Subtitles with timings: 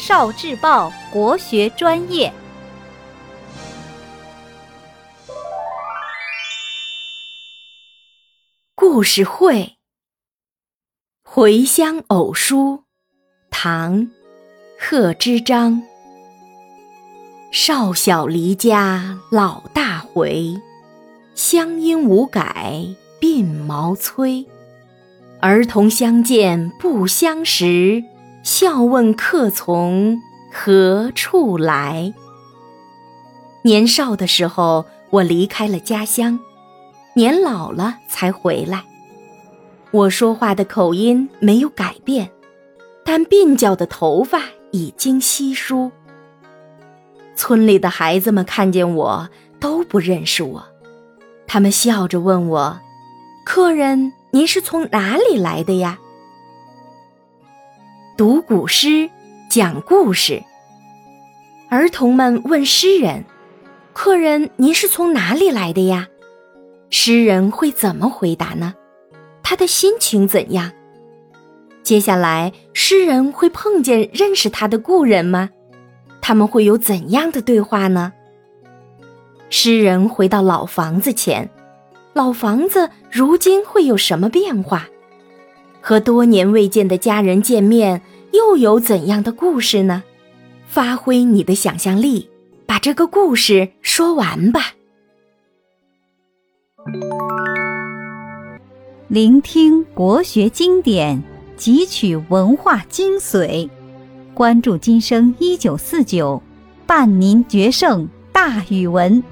[0.00, 2.32] 少智报国学专业。
[8.74, 9.54] 故事会
[11.22, 12.76] 《回乡偶书》
[13.50, 13.98] 唐·
[14.78, 15.82] 贺知章。
[17.52, 20.58] 少小离家老大回，
[21.34, 22.86] 乡音无改
[23.20, 24.46] 鬓毛衰。
[25.42, 28.02] 儿童相见不相识，
[28.42, 30.20] 笑问客从
[30.52, 32.12] 何处来。
[33.62, 36.40] 年少的时候，我离开了家乡，
[37.14, 38.84] 年老了才回来。
[39.90, 42.30] 我说话的口音没有改变，
[43.04, 45.90] 但鬓角的头发已经稀疏。
[47.36, 49.28] 村里的孩子们看见我
[49.58, 50.64] 都不认识我，
[51.46, 52.80] 他们笑着问我
[53.44, 55.98] ：“客人，您是从哪里来的呀？”
[58.20, 59.08] 读古诗，
[59.48, 60.42] 讲故事。
[61.70, 63.24] 儿童们问诗人
[63.94, 66.06] ：“客人，您是从哪里来的呀？”
[66.90, 68.74] 诗人会怎么回答呢？
[69.42, 70.70] 他的心情怎样？
[71.82, 75.48] 接下来，诗人会碰见认识他的故人吗？
[76.20, 78.12] 他们会有怎样的对话呢？
[79.48, 81.48] 诗人回到老房子前，
[82.12, 84.86] 老房子如今会有什么变化？
[85.80, 90.02] 和多年未见的家人见面，又有怎样的故事呢？
[90.66, 92.28] 发挥你的想象力，
[92.66, 94.74] 把这个故事说完吧。
[99.08, 101.20] 聆听国学经典，
[101.58, 103.68] 汲取文化精髓。
[104.32, 106.40] 关注今生一九四九，
[106.86, 109.22] 伴您决胜大语文。